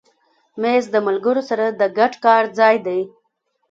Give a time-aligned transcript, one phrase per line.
[0.61, 3.01] مېز د ملګرو سره د ګډ کار ځای دی.